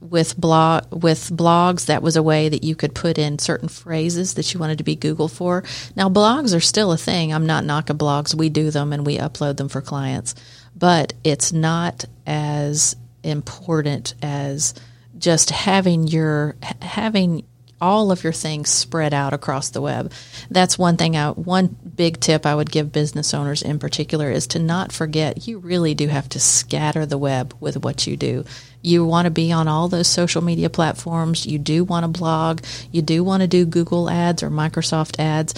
[0.00, 4.34] with blog with blogs, that was a way that you could put in certain phrases
[4.34, 5.62] that you wanted to be Google for.
[5.94, 7.32] Now, blogs are still a thing.
[7.32, 8.34] I'm not knocking blogs.
[8.34, 10.34] We do them and we upload them for clients,
[10.74, 14.74] but it's not as important as
[15.18, 17.44] just having your having
[17.80, 20.12] all of your things spread out across the web.
[20.50, 24.46] That's one thing I one big tip I would give business owners in particular is
[24.46, 28.46] to not forget you really do have to scatter the web with what you do.
[28.80, 32.62] You want to be on all those social media platforms, you do want to blog,
[32.90, 35.52] you do want to do Google ads or Microsoft ads.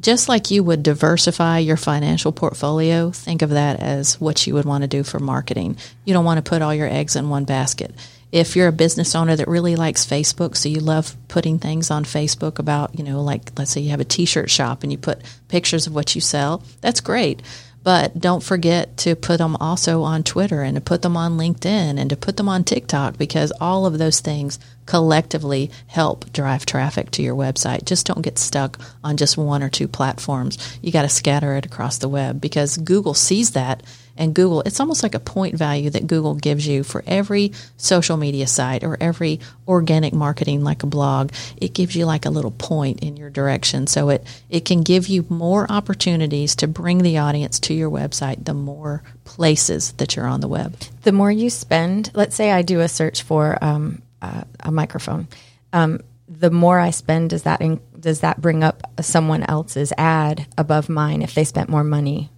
[0.00, 4.64] Just like you would diversify your financial portfolio, think of that as what you would
[4.64, 5.76] want to do for marketing.
[6.06, 7.94] You don't want to put all your eggs in one basket
[8.36, 12.04] if you're a business owner that really likes Facebook, so you love putting things on
[12.04, 14.98] Facebook about, you know, like let's say you have a t shirt shop and you
[14.98, 17.40] put pictures of what you sell, that's great.
[17.82, 21.98] But don't forget to put them also on Twitter and to put them on LinkedIn
[21.98, 27.10] and to put them on TikTok because all of those things collectively help drive traffic
[27.12, 27.86] to your website.
[27.86, 30.58] Just don't get stuck on just one or two platforms.
[30.82, 33.82] You got to scatter it across the web because Google sees that
[34.16, 38.16] and Google, it's almost like a point value that Google gives you for every social
[38.16, 41.32] media site or every organic marketing like a blog.
[41.56, 43.86] It gives you like a little point in your direction.
[43.86, 48.44] So it, it can give you more opportunities to bring the audience to your website
[48.44, 50.76] the more places that you're on the web.
[51.02, 55.28] The more you spend, let's say I do a search for um, uh, a microphone.
[55.72, 60.46] Um, the more I spend, does that in, does that bring up someone else's ad
[60.58, 62.30] above mine if they spent more money?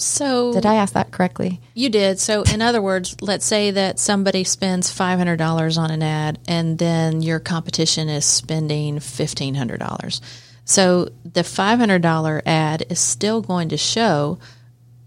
[0.00, 1.60] So Did I ask that correctly?
[1.74, 2.20] You did.
[2.20, 7.20] So, in other words, let's say that somebody spends $500 on an ad and then
[7.20, 10.20] your competition is spending $1,500.
[10.64, 14.38] So, the $500 ad is still going to show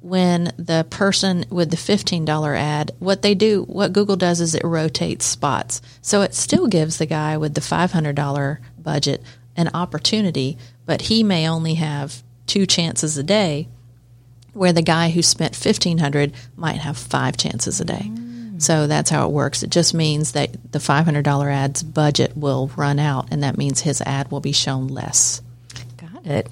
[0.01, 4.63] when the person with the $15 ad, what they do, what Google does is it
[4.65, 5.81] rotates spots.
[6.01, 9.23] So, it still gives the guy with the $500 budget
[9.55, 13.69] an opportunity, but he may only have two chances a day
[14.53, 18.11] where the guy who spent 1500 might have five chances a day.
[18.57, 19.63] So that's how it works.
[19.63, 24.01] It just means that the $500 ad's budget will run out, and that means his
[24.01, 25.41] ad will be shown less.
[25.97, 26.47] Got it.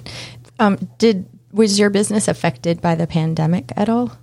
[0.57, 4.17] Um, did was your business affected by the pandemic at all?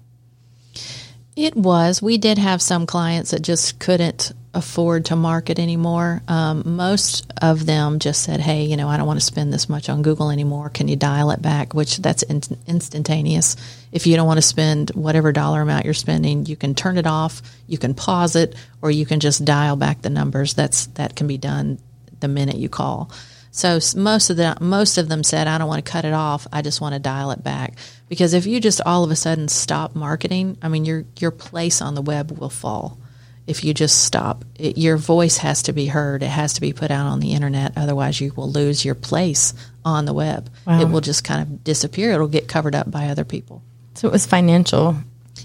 [1.36, 2.00] It was.
[2.00, 6.22] We did have some clients that just couldn't afford to market anymore.
[6.26, 9.68] Um, most of them just said, "Hey, you know, I don't want to spend this
[9.68, 10.70] much on Google anymore.
[10.70, 13.56] Can you dial it back?" Which that's in- instantaneous.
[13.92, 17.06] If you don't want to spend whatever dollar amount you're spending, you can turn it
[17.06, 20.54] off, you can pause it, or you can just dial back the numbers.
[20.54, 21.78] That's that can be done
[22.20, 23.10] the minute you call.
[23.50, 26.46] So most of the most of them said, "I don't want to cut it off.
[26.50, 27.76] I just want to dial it back."
[28.08, 31.82] Because if you just all of a sudden stop marketing, I mean, your your place
[31.82, 32.96] on the web will fall
[33.46, 34.44] if you just stop.
[34.58, 36.22] It, your voice has to be heard.
[36.22, 37.72] It has to be put out on the internet.
[37.76, 39.54] Otherwise, you will lose your place
[39.84, 40.50] on the web.
[40.66, 40.80] Wow.
[40.80, 42.12] It will just kind of disappear.
[42.12, 43.62] It'll get covered up by other people.
[43.94, 44.96] So it was financial.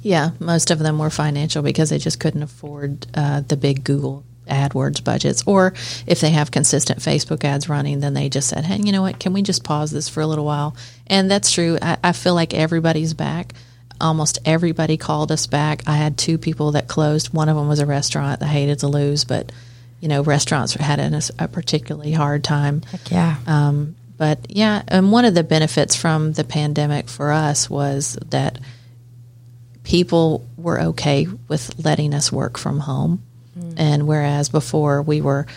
[0.01, 4.23] Yeah, most of them were financial because they just couldn't afford uh, the big Google
[4.47, 5.43] AdWords budgets.
[5.45, 5.73] Or
[6.07, 9.19] if they have consistent Facebook ads running, then they just said, hey, you know what?
[9.19, 10.75] Can we just pause this for a little while?
[11.07, 11.77] And that's true.
[11.81, 13.53] I, I feel like everybody's back
[14.01, 15.83] almost everybody called us back.
[15.87, 17.33] I had two people that closed.
[17.33, 18.41] One of them was a restaurant.
[18.41, 19.51] I hated to lose, but
[19.99, 22.81] you know, restaurants had a, a particularly hard time.
[22.81, 23.37] Heck yeah.
[23.45, 28.59] Um, but yeah, and one of the benefits from the pandemic for us was that
[29.83, 33.23] people were okay with letting us work from home,
[33.77, 35.47] and whereas before we were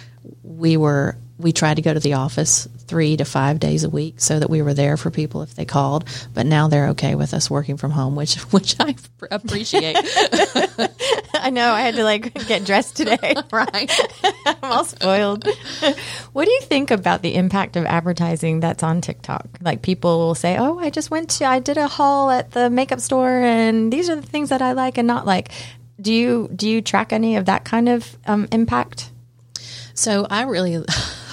[0.43, 4.21] we were we tried to go to the office three to five days a week
[4.21, 6.05] so that we were there for people if they called.
[6.33, 8.95] But now they're okay with us working from home, which which I
[9.31, 9.97] appreciate.
[11.35, 13.35] I know I had to like get dressed today.
[13.53, 13.91] right.
[14.47, 15.47] I'm all spoiled.
[16.33, 19.47] what do you think about the impact of advertising that's on TikTok?
[19.61, 22.71] Like people will say, "Oh, I just went to I did a haul at the
[22.71, 25.51] makeup store and these are the things that I like and not like."
[26.01, 29.11] Do you do you track any of that kind of um, impact?
[29.95, 30.85] So I really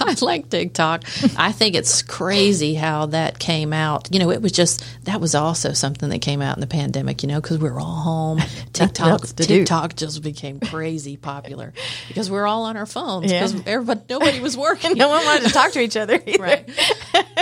[0.22, 1.04] I like TikTok.
[1.36, 4.08] I think it's crazy how that came out.
[4.12, 7.22] You know, it was just that was also something that came out in the pandemic.
[7.22, 8.38] You know, because we were all home.
[8.72, 9.44] TikTok to do.
[9.44, 11.72] TikTok just became crazy popular
[12.08, 13.40] because we are all on our phones Yeah.
[13.46, 14.96] because everybody nobody was working.
[15.02, 16.42] No one wanted to talk to each other either.
[16.42, 16.70] right.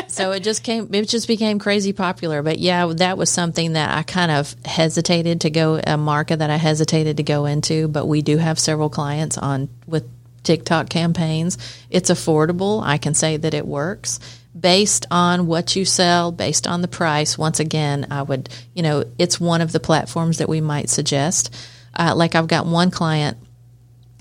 [0.09, 0.92] so it just came.
[0.94, 2.42] It just became crazy popular.
[2.42, 6.51] But yeah, that was something that I kind of hesitated to go a market that
[6.51, 7.88] I hesitated to go into.
[7.88, 10.09] But we do have several clients on with
[10.42, 11.59] TikTok campaigns.
[11.90, 12.83] It's affordable.
[12.83, 14.20] I can say that it works
[14.59, 17.38] based on what you sell, based on the price.
[17.38, 21.55] Once again, I would, you know, it's one of the platforms that we might suggest.
[21.94, 23.37] Uh, like I've got one client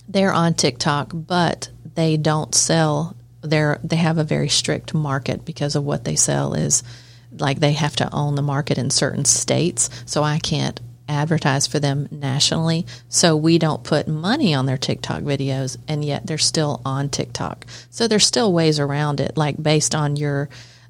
[0.09, 3.15] they're on TikTok, but they don't sell.
[3.41, 6.83] They're they have a very strict market because of what they sell is
[7.31, 9.89] like they have to own the market in certain states.
[10.05, 12.85] So I can't advertise for them nationally.
[13.09, 17.65] So we don't put money on their TikTok videos, and yet they're still on TikTok.
[17.89, 20.49] So there's still ways around it, like based on your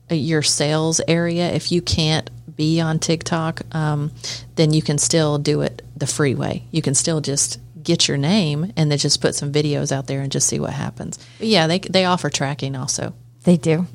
[0.09, 1.51] your sales area.
[1.51, 4.11] If you can't be on TikTok, um,
[4.55, 6.63] then you can still do it the free way.
[6.71, 10.21] You can still just get your name and then just put some videos out there
[10.21, 11.17] and just see what happens.
[11.37, 13.13] But yeah, they they offer tracking also.
[13.43, 13.85] They do.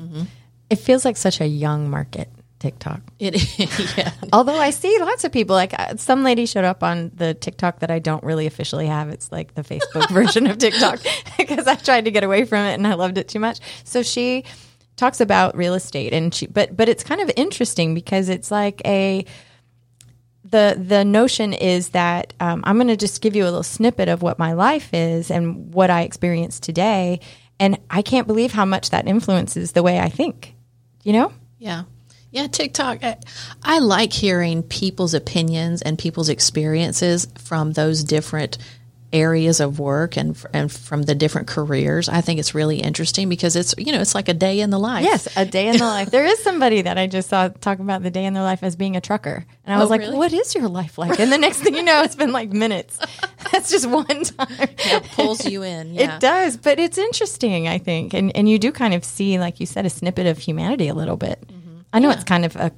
[0.71, 2.29] It feels like such a young market,
[2.65, 3.03] TikTok.
[3.19, 3.59] It
[3.99, 4.11] yeah.
[4.33, 7.81] Although I see lots of people, like uh, some lady showed up on the TikTok
[7.81, 9.11] that I don't really officially have.
[9.11, 11.01] It's like the Facebook version of TikTok
[11.37, 13.61] because I tried to get away from it and I loved it too much.
[13.85, 14.45] So she
[14.97, 18.81] talks about real estate and she, but but it's kind of interesting because it's like
[18.87, 19.27] a
[20.43, 24.09] the the notion is that um, I'm going to just give you a little snippet
[24.09, 27.21] of what my life is and what I experience today,
[27.61, 30.55] and I can't believe how much that influences the way I think.
[31.03, 31.33] You know?
[31.59, 31.83] Yeah.
[32.35, 33.05] Yeah, TikTok.
[33.05, 33.17] I,
[33.63, 38.59] I like hearing people's opinions and people's experiences from those different
[39.13, 42.09] areas of work and and from the different careers.
[42.09, 44.79] I think it's really interesting because it's you know it's like a day in the
[44.81, 45.05] life.
[45.05, 46.11] Yes, a day in the life.
[46.15, 48.75] There is somebody that I just saw talk about the day in their life as
[48.75, 49.47] being a trucker.
[49.65, 50.17] And I oh, was Oh, like, really?
[50.17, 51.21] what is your life like?
[51.21, 52.99] And the next thing you know, it's been like minutes.
[53.53, 54.49] That's just one time.
[54.79, 55.95] It pulls you in.
[55.95, 56.17] Yeah.
[56.17, 58.15] It does, but it's interesting, I think.
[58.15, 60.95] And and you do kind of see, like you said, a snippet of humanity a
[60.95, 61.39] little bit.
[61.95, 62.73] I know it's kind of a,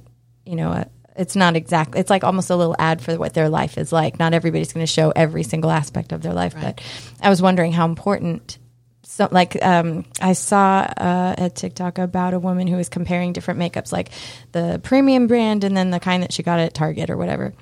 [0.45, 3.49] you know, a, it's not exactly, it's like almost a little ad for what their
[3.49, 4.19] life is like.
[4.19, 6.79] Not everybody's going to show every single aspect of their life, but
[7.19, 8.59] I was wondering how important
[9.03, 13.59] so like um, I saw uh, a TikTok about a woman who was comparing different
[13.59, 14.09] makeups, like
[14.51, 17.53] the premium brand and then the kind that she got at Target or whatever.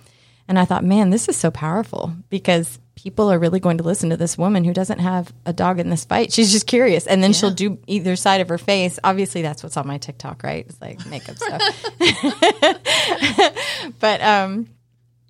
[0.47, 4.09] And I thought, man, this is so powerful because people are really going to listen
[4.09, 6.31] to this woman who doesn't have a dog in this fight.
[6.31, 8.99] She's just curious, and then she'll do either side of her face.
[9.03, 10.65] Obviously, that's what's on my TikTok, right?
[10.67, 11.61] It's like makeup stuff.
[13.99, 14.67] but um,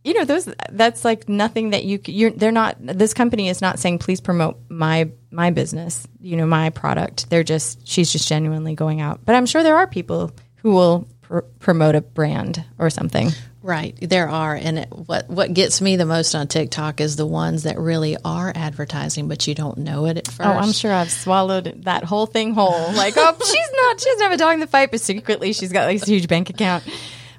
[0.05, 3.79] you know those that's like nothing that you, you're, they're not this company is not
[3.79, 8.75] saying please promote my my business you know my product they're just she's just genuinely
[8.75, 12.89] going out but i'm sure there are people who will pr- promote a brand or
[12.89, 13.29] something
[13.61, 17.25] Right, there are, and it, what what gets me the most on TikTok is the
[17.25, 20.41] ones that really are advertising, but you don't know it at first.
[20.41, 24.21] oh i'm sure i've swallowed that whole thing whole like oh she's not she doesn't
[24.23, 26.83] have a dog in the fight but secretly she's got like this huge bank account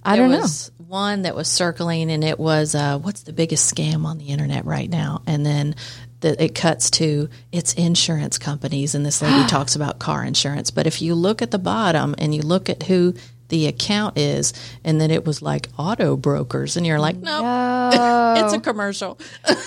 [0.03, 0.47] i there don't know
[0.89, 4.65] one that was circling, and it was uh, what's the biggest scam on the internet
[4.65, 5.23] right now?
[5.27, 5.75] And then
[6.21, 10.71] the, it cuts to it's insurance companies, and this lady talks about car insurance.
[10.71, 13.15] But if you look at the bottom and you look at who
[13.49, 14.53] the account is,
[14.85, 17.91] and then it was like auto brokers, and you're like, no,
[18.45, 19.19] it's a commercial.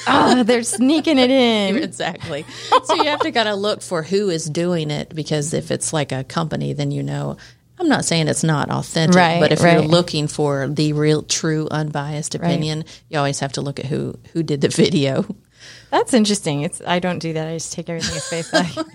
[0.07, 2.45] oh they're sneaking it in exactly.
[2.85, 5.93] So you have to kind of look for who is doing it because if it's
[5.93, 7.37] like a company, then you know.
[7.81, 11.65] I'm not saying it's not authentic, Right, but if you're looking for the real, true,
[11.71, 15.25] unbiased opinion, you always have to look at who who did the video.
[15.91, 16.61] That's interesting.
[16.61, 17.47] It's I don't do that.
[17.47, 18.89] I just take everything as face value.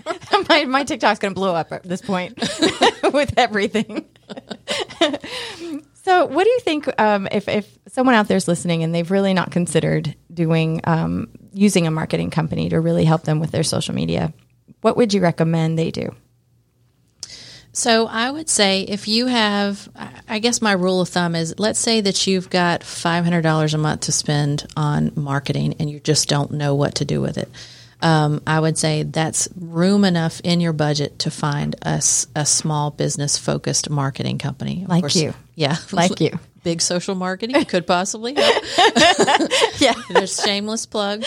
[0.49, 2.39] my my TikTok's going to blow up at this point
[3.13, 4.05] with everything.
[5.93, 9.33] so, what do you think um, if if someone out there's listening and they've really
[9.33, 13.93] not considered doing um, using a marketing company to really help them with their social
[13.93, 14.33] media?
[14.81, 16.15] What would you recommend they do?
[17.75, 19.89] So I would say if you have,
[20.29, 24.01] I guess my rule of thumb is let's say that you've got $500 a month
[24.01, 27.49] to spend on marketing and you just don't know what to do with it.
[28.01, 32.01] Um, I would say that's room enough in your budget to find a,
[32.35, 34.83] a small business focused marketing company.
[34.83, 35.33] Of like course, you.
[35.55, 35.75] Yeah.
[35.91, 38.63] Like you big social marketing could possibly help.
[39.77, 41.23] yeah, there's shameless plug.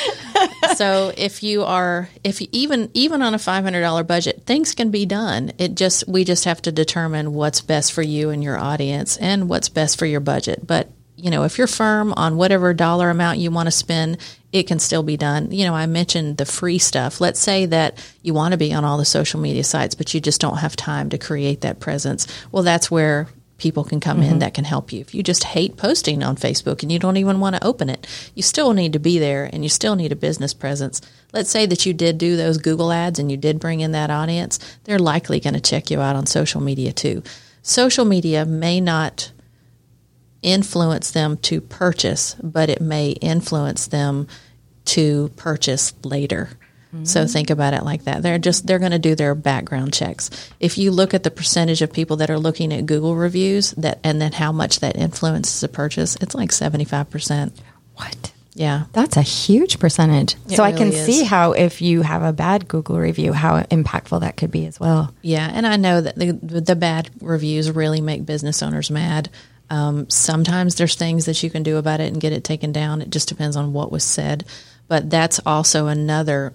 [0.75, 4.75] So if you are, if you, even even on a five hundred dollar budget, things
[4.75, 5.53] can be done.
[5.57, 9.49] It just we just have to determine what's best for you and your audience and
[9.49, 10.67] what's best for your budget.
[10.67, 14.19] But you know, if you're firm on whatever dollar amount you want to spend,
[14.53, 15.53] it can still be done.
[15.53, 17.21] You know, I mentioned the free stuff.
[17.21, 20.21] Let's say that you want to be on all the social media sites, but you
[20.21, 22.27] just don't have time to create that presence.
[22.51, 23.29] Well, that's where
[23.59, 24.33] people can come mm-hmm.
[24.33, 25.01] in that can help you.
[25.01, 28.07] If you just hate posting on Facebook and you don't even want to open it,
[28.35, 31.01] you still need to be there and you still need a business presence.
[31.33, 34.11] Let's say that you did do those Google ads and you did bring in that
[34.11, 37.23] audience, they're likely going to check you out on social media too.
[37.63, 39.33] Social media may not
[40.43, 44.29] influence them to purchase, but it may influence them
[44.85, 46.51] to purchase later.
[47.05, 48.23] So think about it like that.
[48.23, 50.31] They're just they're going to do their background checks.
[50.59, 53.99] If you look at the percentage of people that are looking at Google reviews that
[54.03, 57.53] and then how much that influences a purchase, it's like 75%.
[57.97, 58.33] What?
[58.55, 58.85] Yeah.
[58.93, 60.35] That's a huge percentage.
[60.47, 61.05] It so really I can is.
[61.05, 64.81] see how if you have a bad Google review how impactful that could be as
[64.81, 65.15] well.
[65.23, 69.29] Yeah, and I know that the the bad reviews really make business owners mad.
[69.71, 73.03] Um, sometimes there's things that you can do about it and get it taken down.
[73.03, 74.45] It just depends on what was said.
[74.89, 76.55] But that's also another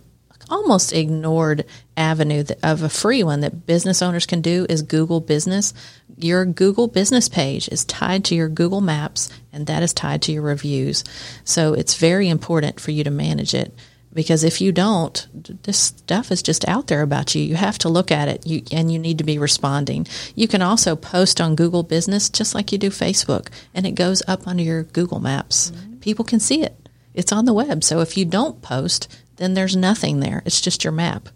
[0.50, 1.66] almost ignored
[1.96, 5.74] avenue of a free one that business owners can do is Google Business.
[6.18, 10.32] Your Google Business page is tied to your Google Maps and that is tied to
[10.32, 11.04] your reviews.
[11.44, 13.74] So it's very important for you to manage it
[14.14, 15.28] because if you don't,
[15.64, 17.42] this stuff is just out there about you.
[17.42, 20.08] You have to look at it you, and you need to be responding.
[20.36, 24.22] You can also post on Google Business just like you do Facebook and it goes
[24.28, 25.72] up under your Google Maps.
[25.72, 25.96] Mm-hmm.
[25.98, 26.76] People can see it.
[27.14, 27.84] It's on the web.
[27.84, 29.08] So if you don't post,
[29.38, 30.42] then there's nothing there.
[30.46, 31.30] It's just your map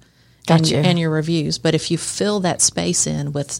[0.47, 1.57] and, and your reviews.
[1.57, 3.59] But if you fill that space in with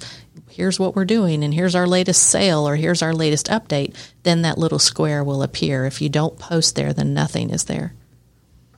[0.50, 4.42] here's what we're doing and here's our latest sale or here's our latest update, then
[4.42, 5.86] that little square will appear.
[5.86, 7.94] If you don't post there, then nothing is there.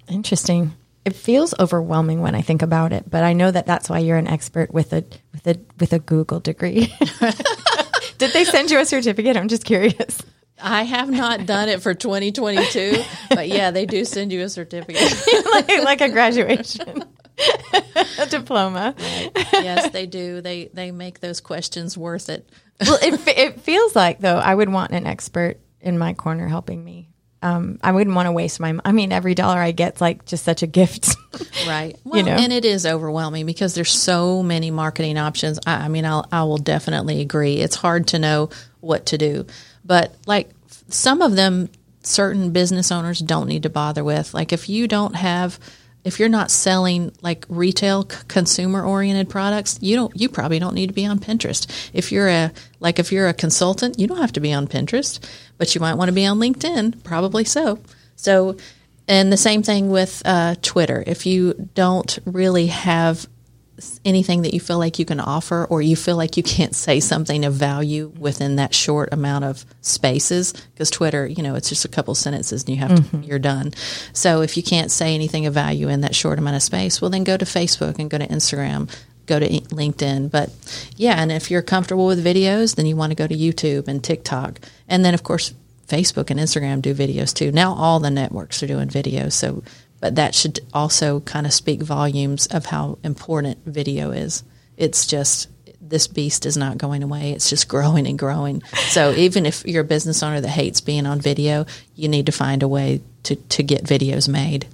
[0.07, 0.74] Interesting.
[1.05, 4.18] It feels overwhelming when I think about it, but I know that that's why you're
[4.18, 6.93] an expert with a with a with a Google degree.
[8.18, 9.38] Did they send you a certificate?
[9.38, 10.22] I'm just curious.
[10.62, 15.01] I have not done it for 2022, but yeah, they do send you a certificate,
[15.51, 17.03] like, like a graduation,
[18.18, 18.95] a diploma.
[18.97, 19.32] Right.
[19.53, 20.41] Yes, they do.
[20.41, 22.49] They they make those questions worth it.
[22.82, 26.84] well, it it feels like though I would want an expert in my corner helping
[26.84, 27.10] me.
[27.41, 28.78] Um, I wouldn't want to waste my.
[28.84, 31.16] I mean, every dollar I get's like just such a gift,
[31.68, 31.97] right?
[32.03, 35.57] Well, you know, and it is overwhelming because there's so many marketing options.
[35.66, 37.55] I, I mean, I'll, I will definitely agree.
[37.55, 38.49] It's hard to know
[38.82, 39.45] what to do.
[39.84, 40.49] But like
[40.89, 41.69] some of them,
[42.03, 44.34] certain business owners don't need to bother with.
[44.34, 45.59] Like if you don't have,
[46.03, 50.75] if you're not selling like retail c- consumer oriented products, you don't, you probably don't
[50.75, 51.67] need to be on Pinterest.
[51.93, 55.19] If you're a, like if you're a consultant, you don't have to be on Pinterest,
[55.57, 57.80] but you might want to be on LinkedIn, probably so.
[58.15, 58.57] So,
[59.07, 61.03] and the same thing with uh, Twitter.
[61.05, 63.27] If you don't really have
[64.05, 66.99] anything that you feel like you can offer or you feel like you can't say
[66.99, 71.86] something of value within that short amount of spaces because twitter you know it's just
[71.86, 73.21] a couple sentences and you have Mm-hmm.
[73.21, 73.73] to you're done.
[74.13, 77.11] So if you can't say anything of value in that short amount of space well
[77.11, 78.89] then go to facebook and go to instagram
[79.27, 80.32] go to linkedin.
[80.32, 80.49] But
[80.97, 84.03] yeah and if you're comfortable with videos then you want to go to youtube and
[84.03, 84.59] tiktok.
[84.88, 85.53] And then of course
[85.88, 87.51] facebook and instagram do videos too.
[87.51, 89.63] Now all the networks are doing videos so
[90.00, 94.43] but that should also kind of speak volumes of how important video is.
[94.78, 95.50] It's just
[95.82, 97.32] this beast is not going away.
[97.32, 98.62] It's just growing and growing.
[98.89, 102.32] So even if you're a business owner that hates being on video, you need to
[102.32, 104.68] find a way to, to get videos made.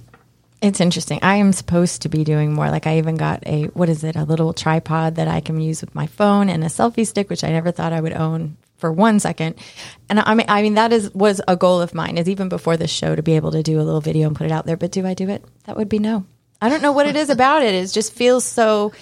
[0.62, 1.18] It's interesting.
[1.22, 2.70] I am supposed to be doing more.
[2.70, 4.16] Like I even got a what is it?
[4.16, 7.44] A little tripod that I can use with my phone and a selfie stick, which
[7.44, 9.56] I never thought I would own for one second.
[10.08, 12.18] And I mean, I mean that is was a goal of mine.
[12.18, 14.46] Is even before this show to be able to do a little video and put
[14.46, 14.76] it out there.
[14.76, 15.44] But do I do it?
[15.64, 16.24] That would be no.
[16.60, 17.74] I don't know what it is about it.
[17.74, 18.92] It just feels so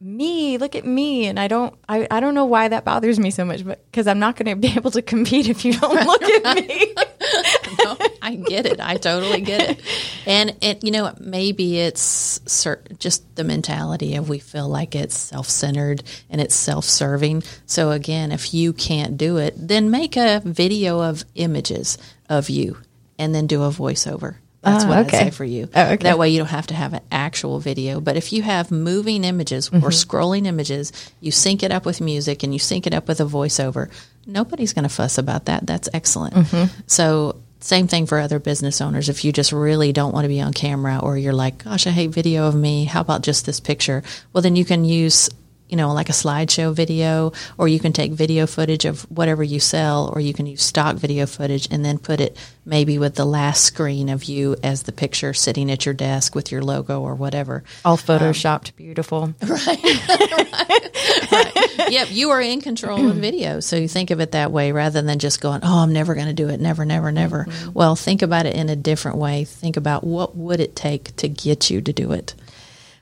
[0.00, 0.58] me.
[0.58, 1.74] Look at me, and I don't.
[1.88, 4.48] I, I don't know why that bothers me so much, but because I'm not going
[4.48, 6.94] to be able to compete if you don't look at me.
[8.22, 8.80] I get it.
[8.80, 9.80] I totally get it.
[10.26, 15.16] And it, you know, maybe it's cer- just the mentality of we feel like it's
[15.18, 17.42] self-centered and it's self-serving.
[17.66, 22.78] So again, if you can't do it, then make a video of images of you
[23.18, 24.36] and then do a voiceover.
[24.62, 25.16] That's Ah, what okay.
[25.18, 25.70] I'd say for you.
[25.74, 25.96] Oh, okay.
[26.02, 27.98] That way you don't have to have an actual video.
[27.98, 29.82] But if you have moving images Mm-hmm.
[29.86, 33.20] or scrolling images, you sync it up with music and you sync it up with
[33.22, 33.90] a voiceover.
[34.26, 35.66] Nobody's going to fuss about that.
[35.66, 36.34] That's excellent.
[36.34, 36.80] Mm-hmm.
[36.86, 39.08] So same thing for other business owners.
[39.08, 41.90] If you just really don't want to be on camera or you're like, gosh, I
[41.90, 42.84] hate video of me.
[42.84, 44.02] How about just this picture?
[44.32, 45.28] Well, then you can use
[45.70, 49.60] you know, like a slideshow video, or you can take video footage of whatever you
[49.60, 53.24] sell, or you can use stock video footage and then put it maybe with the
[53.24, 57.14] last screen of you as the picture sitting at your desk with your logo or
[57.14, 57.64] whatever.
[57.84, 59.34] All um, photoshopped, beautiful.
[59.50, 59.82] Right.
[61.32, 61.90] Right.
[61.90, 63.60] Yep, you are in control of video.
[63.60, 66.28] So you think of it that way rather than just going, oh, I'm never going
[66.28, 67.44] to do it, never, never, never.
[67.44, 67.72] Mm-hmm.
[67.72, 69.44] Well, think about it in a different way.
[69.44, 72.34] Think about what would it take to get you to do it.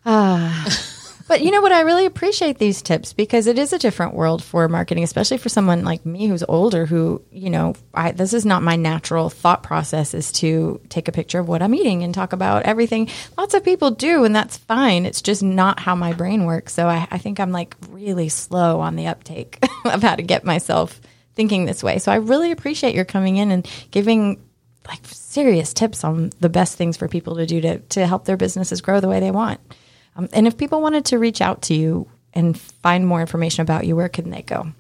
[0.07, 0.95] Ah.
[1.29, 1.73] But you know what?
[1.73, 5.51] I really appreciate these tips because it is a different world for marketing, especially for
[5.51, 6.87] someone like me who's older.
[6.87, 11.13] Who you know, I, this is not my natural thought process is to take a
[11.13, 13.11] picture of what I'm eating and talk about everything.
[13.37, 15.05] Lots of people do, and that's fine.
[15.05, 16.73] It's just not how my brain works.
[16.73, 20.45] So I, I think I'm like really slow on the uptake of how to get
[20.45, 20.99] myself
[21.35, 21.99] thinking this way.
[21.99, 24.43] So I really appreciate your coming in and giving
[24.89, 28.39] like serious tips on the best things for people to do to to help their
[28.39, 29.61] businesses grow the way they want.
[30.19, 33.87] Um, and if people wanted to reach out to you and find more information about
[33.87, 34.73] you, where can they go?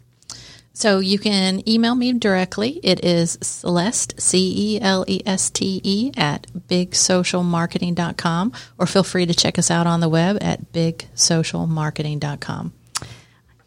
[0.75, 2.79] So you can email me directly.
[2.85, 9.27] It is Celeste, C E L E S T E, at bigsocialmarketing.com, or feel free
[9.27, 12.73] to check us out on the web at bigsocialmarketing.com.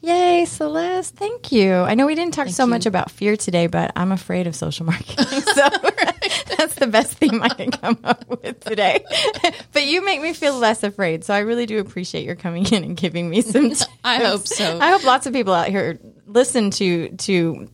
[0.04, 1.16] Yay, Celeste.
[1.16, 1.74] Thank you.
[1.74, 4.86] I know we didn't talk so much about fear today, but I'm afraid of social
[4.86, 5.26] marketing.
[5.42, 5.70] So
[6.58, 9.04] that's the best theme I can come up with today.
[9.74, 11.24] but you make me feel less afraid.
[11.24, 13.86] So I really do appreciate your coming in and giving me some tips.
[14.04, 14.80] I hope so.
[14.80, 17.70] I hope lots of people out here listen to to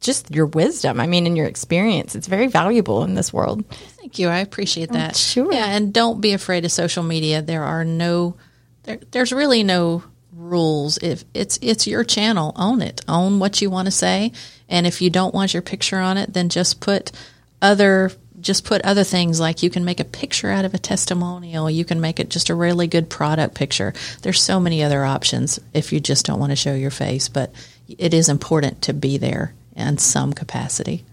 [0.00, 1.00] just your wisdom.
[1.00, 2.14] I mean, and your experience.
[2.14, 3.66] It's very valuable in this world.
[3.98, 4.28] Thank you.
[4.28, 5.16] I appreciate oh, that.
[5.16, 5.52] sure.
[5.52, 7.40] Yeah, and don't be afraid of social media.
[7.40, 8.36] There are no,
[8.82, 10.02] there, there's really no
[10.34, 10.98] rules.
[10.98, 13.00] If it's it's your channel, own it.
[13.08, 14.32] Own what you want to say.
[14.68, 17.12] And if you don't want your picture on it, then just put
[17.60, 18.10] other
[18.40, 21.70] just put other things like you can make a picture out of a testimonial.
[21.70, 23.94] You can make it just a really good product picture.
[24.22, 27.52] There's so many other options if you just don't want to show your face, but
[27.86, 31.04] it is important to be there in some capacity.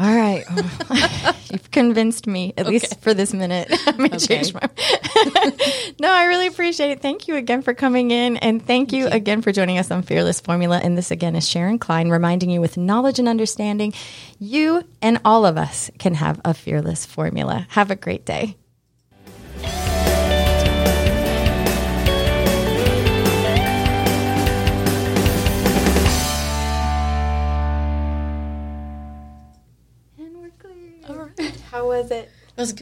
[0.00, 0.44] All right.
[0.48, 3.68] Oh, You've convinced me, at least for this minute.
[3.86, 4.62] I may change my
[6.00, 7.02] No, I really appreciate it.
[7.02, 8.38] Thank you again for coming in.
[8.38, 10.80] And thank you, again for joining us on Fearless Formula.
[10.82, 13.92] And this again is Sharon Klein reminding you with knowledge and understanding,
[14.38, 17.66] you and all of us can have a fearless formula.
[17.70, 18.56] Have a great day.
[31.90, 32.39] Was it?